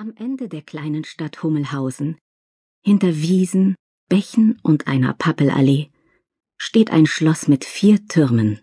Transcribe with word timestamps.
Am 0.00 0.14
Ende 0.14 0.48
der 0.48 0.62
kleinen 0.62 1.02
Stadt 1.02 1.42
Hummelhausen, 1.42 2.18
hinter 2.84 3.16
Wiesen, 3.16 3.74
Bächen 4.08 4.56
und 4.62 4.86
einer 4.86 5.12
Pappelallee, 5.12 5.90
steht 6.56 6.92
ein 6.92 7.04
Schloss 7.04 7.48
mit 7.48 7.64
vier 7.64 8.06
Türmen. 8.06 8.60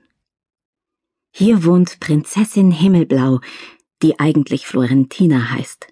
Hier 1.34 1.66
wohnt 1.66 2.00
Prinzessin 2.00 2.72
Himmelblau, 2.72 3.42
die 4.02 4.18
eigentlich 4.18 4.66
Florentina 4.66 5.52
heißt. 5.52 5.88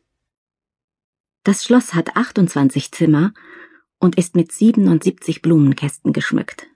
Das 1.43 1.65
Schloss 1.65 1.93
hat 1.93 2.15
28 2.15 2.93
Zimmer 2.93 3.33
und 3.99 4.17
ist 4.17 4.37
mit 4.37 4.53
77 4.53 5.41
Blumenkästen 5.41 6.13
geschmückt. 6.13 6.67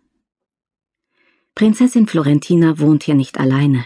Prinzessin 1.56 2.06
Florentina 2.06 2.80
wohnt 2.80 3.04
hier 3.04 3.16
nicht 3.16 3.40
alleine. 3.40 3.86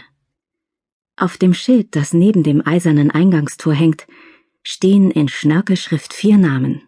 Auf 1.14 1.38
dem 1.38 1.54
Schild, 1.54 1.94
das 1.94 2.12
neben 2.12 2.42
dem 2.42 2.66
eisernen 2.66 3.12
Eingangstor 3.12 3.74
hängt, 3.74 4.08
stehen 4.62 5.10
in 5.10 5.28
Schnörkelschrift 5.28 6.12
vier 6.12 6.38
Namen. 6.38 6.82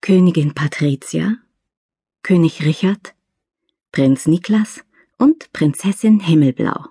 Königin 0.00 0.54
Patricia, 0.54 1.36
König 2.22 2.64
Richard, 2.64 3.14
Prinz 3.92 4.26
Niklas 4.26 4.84
und 5.18 5.52
Prinzessin 5.52 6.20
Himmelblau. 6.20 6.86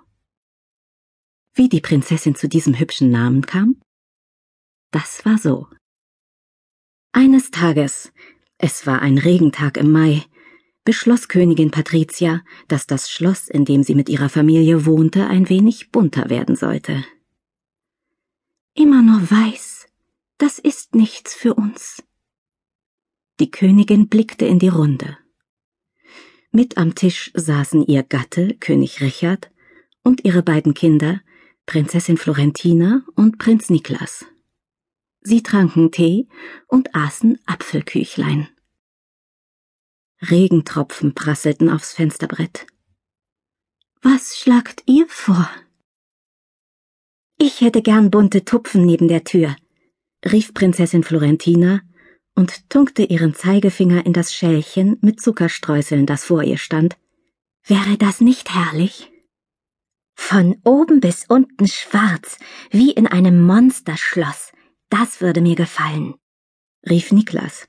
Wie 1.53 1.69
die 1.69 1.81
Prinzessin 1.81 2.35
zu 2.35 2.49
diesem 2.49 2.77
hübschen 2.77 3.11
Namen 3.11 3.45
kam? 3.45 3.79
Das 4.91 5.25
war 5.25 5.37
so. 5.37 5.67
Eines 7.13 7.51
Tages, 7.51 8.11
es 8.57 8.85
war 8.85 9.01
ein 9.01 9.17
Regentag 9.17 9.77
im 9.77 9.91
Mai, 9.91 10.25
beschloss 10.83 11.29
Königin 11.29 11.71
Patricia, 11.71 12.43
dass 12.67 12.87
das 12.87 13.09
Schloss, 13.09 13.47
in 13.47 13.63
dem 13.63 13.83
sie 13.83 13.95
mit 13.95 14.09
ihrer 14.09 14.29
Familie 14.29 14.85
wohnte, 14.85 15.27
ein 15.27 15.47
wenig 15.47 15.91
bunter 15.91 16.29
werden 16.29 16.55
sollte. 16.55 17.05
Immer 18.77 19.01
nur 19.01 19.21
weiß, 19.31 19.87
das 20.37 20.59
ist 20.59 20.95
nichts 20.95 21.33
für 21.33 21.53
uns. 21.53 22.03
Die 23.39 23.49
Königin 23.49 24.09
blickte 24.09 24.45
in 24.45 24.59
die 24.59 24.67
Runde. 24.67 25.17
Mit 26.51 26.77
am 26.77 26.93
Tisch 26.93 27.31
saßen 27.35 27.85
ihr 27.85 28.03
Gatte, 28.03 28.55
König 28.59 28.99
Richard, 28.99 29.49
und 30.03 30.25
ihre 30.25 30.43
beiden 30.43 30.73
Kinder, 30.73 31.21
Prinzessin 31.65 32.17
Florentina 32.17 33.05
und 33.15 33.37
Prinz 33.37 33.69
Niklas. 33.69 34.25
Sie 35.21 35.41
tranken 35.41 35.91
Tee 35.91 36.27
und 36.67 36.93
aßen 36.93 37.39
Apfelküchlein. 37.45 38.49
Regentropfen 40.21 41.15
prasselten 41.15 41.69
aufs 41.69 41.93
Fensterbrett. 41.93 42.67
Was 44.01 44.37
schlagt 44.37 44.83
ihr 44.85 45.07
vor? 45.07 45.49
Ich 47.47 47.61
hätte 47.61 47.83
gern 47.83 48.09
bunte 48.09 48.43
Tupfen 48.43 48.83
neben 48.87 49.07
der 49.07 49.23
Tür, 49.23 49.55
rief 50.25 50.55
Prinzessin 50.55 51.03
Florentina 51.03 51.81
und 52.33 52.71
tunkte 52.71 53.03
ihren 53.03 53.35
Zeigefinger 53.35 54.03
in 54.03 54.13
das 54.13 54.33
Schälchen 54.33 54.97
mit 55.01 55.21
Zuckerstreuseln, 55.21 56.07
das 56.07 56.25
vor 56.25 56.41
ihr 56.41 56.57
stand. 56.57 56.97
Wäre 57.63 57.99
das 57.99 58.19
nicht 58.19 58.51
herrlich? 58.51 59.11
Von 60.15 60.59
oben 60.63 61.01
bis 61.01 61.25
unten 61.27 61.67
schwarz, 61.67 62.39
wie 62.71 62.89
in 62.89 63.05
einem 63.05 63.43
Monsterschloss. 63.43 64.51
Das 64.89 65.21
würde 65.21 65.41
mir 65.41 65.55
gefallen, 65.55 66.15
rief 66.89 67.11
Niklas 67.11 67.67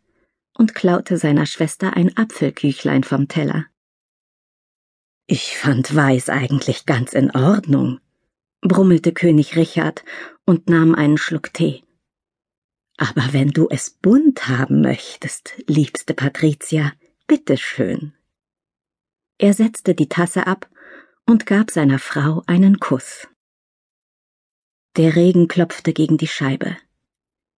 und 0.56 0.74
klaute 0.74 1.18
seiner 1.18 1.44
Schwester 1.44 1.94
ein 1.94 2.16
Apfelküchlein 2.16 3.04
vom 3.04 3.28
Teller. 3.28 3.66
Ich 5.26 5.58
fand 5.58 5.94
Weiß 5.94 6.30
eigentlich 6.30 6.86
ganz 6.86 7.12
in 7.12 7.30
Ordnung, 7.32 8.00
brummelte 8.68 9.12
König 9.12 9.56
Richard 9.56 10.04
und 10.44 10.68
nahm 10.68 10.94
einen 10.94 11.18
Schluck 11.18 11.52
Tee. 11.52 11.82
Aber 12.96 13.32
wenn 13.32 13.50
du 13.50 13.68
es 13.68 13.90
bunt 13.90 14.48
haben 14.48 14.80
möchtest, 14.80 15.54
liebste 15.66 16.14
Patricia, 16.14 16.92
bitteschön. 17.26 18.14
Er 19.38 19.52
setzte 19.52 19.94
die 19.94 20.08
Tasse 20.08 20.46
ab 20.46 20.68
und 21.26 21.44
gab 21.44 21.70
seiner 21.70 21.98
Frau 21.98 22.42
einen 22.46 22.78
Kuss. 22.78 23.28
Der 24.96 25.14
Regen 25.14 25.46
klopfte 25.46 25.92
gegen 25.92 26.16
die 26.16 26.26
Scheibe. 26.26 26.76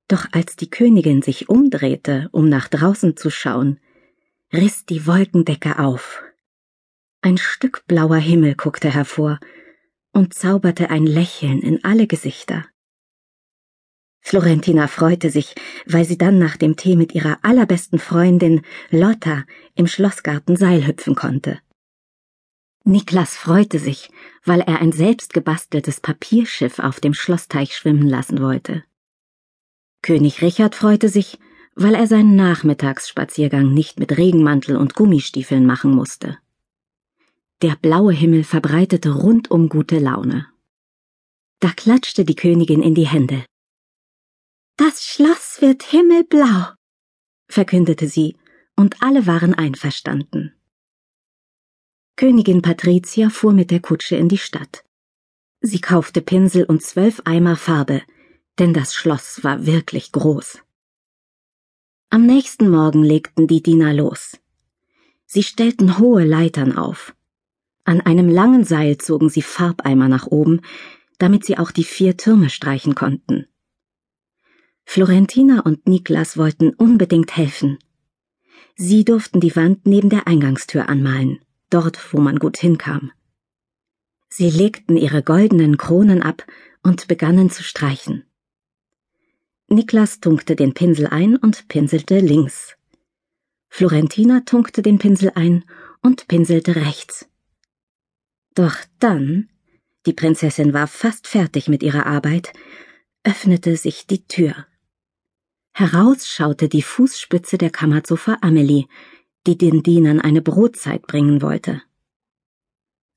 Doch 0.09 0.27
als 0.33 0.57
die 0.57 0.71
Königin 0.71 1.23
sich 1.23 1.49
umdrehte, 1.49 2.29
um 2.33 2.49
nach 2.49 2.67
draußen 2.67 3.17
zu 3.17 3.31
schauen, 3.31 3.79
riss 4.53 4.87
die 4.87 5.07
Wolkendecke 5.07 5.79
auf. 5.79 6.23
Ein 7.21 7.37
Stück 7.37 7.87
blauer 7.87 8.17
Himmel 8.17 8.55
guckte 8.55 8.93
hervor, 8.93 9.39
und 10.13 10.35
zauberte 10.35 10.91
ein 10.91 11.07
Lächeln 11.07 11.61
in 11.61 11.85
alle 11.85 12.07
Gesichter. 12.07 12.67
Florentina 14.21 14.89
freute 14.89 15.31
sich, 15.31 15.55
weil 15.87 16.05
sie 16.05 16.19
dann 16.19 16.39
nach 16.39 16.57
dem 16.57 16.77
Tee 16.77 16.97
mit 16.97 17.15
ihrer 17.15 17.39
allerbesten 17.43 17.99
Freundin 17.99 18.63
Lotta 18.91 19.45
im 19.75 19.87
Schlossgarten 19.87 20.57
Seil 20.57 20.87
hüpfen 20.87 21.15
konnte. 21.15 21.61
Niklas 22.85 23.37
freute 23.37 23.79
sich, 23.79 24.11
weil 24.45 24.61
er 24.61 24.81
ein 24.81 24.93
selbstgebasteltes 24.93 26.01
Papierschiff 26.01 26.79
auf 26.79 27.01
dem 27.01 27.15
Schlossteich 27.15 27.77
schwimmen 27.77 28.09
lassen 28.09 28.41
wollte. 28.41 28.85
König 30.03 30.43
Richard 30.43 30.75
freute 30.75 31.09
sich, 31.09 31.39
weil 31.75 31.95
er 31.95 32.07
seinen 32.07 32.35
Nachmittagsspaziergang 32.35 33.73
nicht 33.73 33.99
mit 34.01 34.17
Regenmantel 34.17 34.77
und 34.77 34.95
Gummistiefeln 34.95 35.65
machen 35.65 35.91
musste. 35.91 36.39
Der 37.61 37.75
blaue 37.75 38.13
Himmel 38.13 38.45
verbreitete 38.45 39.11
rundum 39.11 39.69
gute 39.69 39.99
Laune. 39.99 40.47
Da 41.59 41.71
klatschte 41.71 42.25
die 42.25 42.37
Königin 42.37 42.83
in 42.83 42.95
die 42.95 43.09
Hände. 43.09 43.45
Das 44.77 45.05
Schloss 45.05 45.61
wird 45.61 45.83
himmelblau, 45.83 46.73
verkündete 47.49 48.07
sie, 48.09 48.37
und 48.77 49.03
alle 49.03 49.27
waren 49.27 49.55
einverstanden. 49.55 50.55
Königin 52.15 52.63
Patricia 52.63 53.29
fuhr 53.29 53.53
mit 53.53 53.73
der 53.73 53.81
Kutsche 53.81 54.15
in 54.15 54.29
die 54.29 54.39
Stadt. 54.39 54.85
Sie 55.61 55.81
kaufte 55.81 56.23
Pinsel 56.23 56.65
und 56.65 56.85
zwölf 56.85 57.23
Eimer 57.25 57.57
Farbe, 57.57 58.03
denn 58.61 58.73
das 58.73 58.95
Schloss 58.95 59.43
war 59.43 59.67
wirklich 59.67 60.13
groß. 60.13 60.63
Am 62.11 62.25
nächsten 62.25 62.71
Morgen 62.71 63.03
legten 63.03 63.49
die 63.49 63.63
Diener 63.63 63.93
los. 63.93 64.39
Sie 65.27 65.43
stellten 65.43 65.99
hohe 65.99 66.25
Leitern 66.25 66.79
auf. 66.79 67.17
An 67.89 68.03
einem 68.03 68.29
langen 68.29 68.65
Seil 68.65 68.99
zogen 68.99 69.31
sie 69.31 69.41
Farbeimer 69.41 70.09
nach 70.09 70.27
oben, 70.27 70.61
damit 71.17 71.47
sie 71.47 71.57
auch 71.57 71.71
die 71.71 71.85
vier 71.85 72.19
Türme 72.19 72.51
streichen 72.51 72.95
konnten. 72.95 73.47
Florentina 74.85 75.61
und 75.61 75.89
Niklas 75.89 76.37
wollten 76.37 76.75
unbedingt 76.75 77.35
helfen. 77.35 77.79
Sie 78.77 79.07
durften 79.07 79.41
die 79.41 79.57
Wand 79.57 79.87
neben 79.87 80.11
der 80.11 80.27
Eingangstür 80.27 80.91
anmalen, 80.91 81.39
dort, 81.71 82.13
wo 82.13 82.21
man 82.21 82.39
gut 82.39 82.59
hinkam. 82.59 83.11
Sie 84.29 84.51
legten 84.51 84.99
ihre 84.99 85.23
goldenen 85.23 85.79
Kronen 85.79 86.23
ab 86.23 86.45
und 86.83 87.09
begannen 87.09 87.49
zu 87.49 87.63
streichen. 87.63 88.25
Niklas 89.69 90.21
tunkte 90.21 90.57
den 90.57 90.75
Pinsel 90.75 91.07
ein 91.07 91.37
und 91.37 91.69
pinselte 91.69 92.21
links. 92.21 92.77
Florentina 93.71 94.41
tunkte 94.41 94.83
den 94.83 94.99
Pinsel 94.99 95.33
ein 95.35 95.65
und 96.03 96.29
pinselte 96.29 96.77
rechts. 96.77 97.28
Doch 98.59 98.75
dann, 98.99 99.49
die 100.05 100.13
Prinzessin 100.13 100.73
war 100.73 100.89
fast 100.89 101.29
fertig 101.29 101.69
mit 101.69 101.85
ihrer 101.85 102.07
Arbeit, 102.07 102.53
öffnete 103.23 103.77
sich 103.77 104.09
die 104.09 104.27
Tür. 104.27 104.67
Heraus 105.73 106.27
schaute 106.27 106.69
die 106.69 106.83
Fußspitze 106.83 107.57
der 107.57 107.71
Kammerzofe 107.71 108.39
Amelie, 108.43 108.87
die 109.47 109.57
den 109.57 109.85
Dienern 109.85 110.21
eine 110.21 110.43
Brotzeit 110.43 111.03
bringen 111.03 111.41
wollte. 111.41 111.83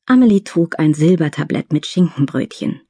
Amelie 0.06 0.44
trug 0.44 0.78
ein 0.78 0.94
Silbertablett 0.94 1.74
mit 1.74 1.88
Schinkenbrötchen. 1.88 2.81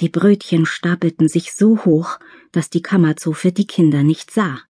Die 0.00 0.08
Brötchen 0.08 0.66
stapelten 0.66 1.28
sich 1.28 1.54
so 1.54 1.84
hoch, 1.84 2.18
dass 2.50 2.68
die 2.68 2.82
Kammerzofe 2.82 3.52
die 3.52 3.68
Kinder 3.68 4.02
nicht 4.02 4.32
sah. 4.32 4.62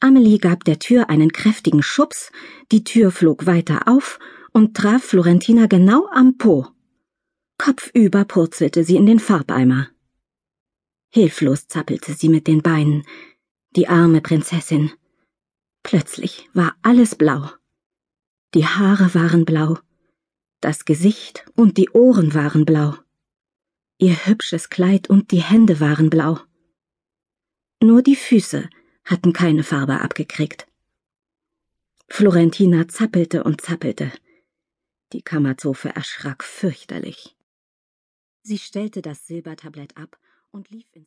Amelie 0.00 0.38
gab 0.38 0.64
der 0.64 0.80
Tür 0.80 1.08
einen 1.08 1.30
kräftigen 1.30 1.84
Schubs, 1.84 2.32
die 2.72 2.82
Tür 2.82 3.12
flog 3.12 3.46
weiter 3.46 3.86
auf 3.86 4.18
und 4.52 4.76
traf 4.76 5.02
Florentina 5.02 5.66
genau 5.66 6.06
am 6.12 6.38
Po. 6.38 6.68
Kopfüber 7.58 8.24
purzelte 8.24 8.84
sie 8.84 8.96
in 8.96 9.06
den 9.06 9.18
Farbeimer. 9.18 9.88
Hilflos 11.10 11.68
zappelte 11.68 12.14
sie 12.14 12.28
mit 12.28 12.46
den 12.46 12.62
Beinen, 12.62 13.04
die 13.76 13.88
arme 13.88 14.20
Prinzessin. 14.20 14.92
Plötzlich 15.82 16.48
war 16.54 16.74
alles 16.82 17.14
blau. 17.14 17.50
Die 18.54 18.66
Haare 18.66 19.14
waren 19.14 19.44
blau, 19.44 19.78
das 20.60 20.84
Gesicht 20.84 21.44
und 21.54 21.76
die 21.76 21.90
Ohren 21.90 22.34
waren 22.34 22.64
blau. 22.64 22.94
Ihr 23.98 24.26
hübsches 24.26 24.68
Kleid 24.68 25.10
und 25.10 25.30
die 25.32 25.42
Hände 25.42 25.80
waren 25.80 26.10
blau. 26.10 26.38
Nur 27.82 28.02
die 28.02 28.16
Füße 28.16 28.68
hatten 29.04 29.32
keine 29.32 29.64
Farbe 29.64 30.00
abgekriegt. 30.00 30.66
Florentina 32.08 32.88
zappelte 32.88 33.42
und 33.42 33.60
zappelte. 33.60 34.12
Die 35.12 35.22
Kammerzofe 35.22 35.90
erschrak 35.90 36.42
fürchterlich. 36.42 37.36
Sie 38.42 38.58
stellte 38.58 39.02
das 39.02 39.26
Silbertablett 39.26 39.96
ab 39.96 40.18
und 40.50 40.70
lief 40.70 40.86
ins 40.92 41.00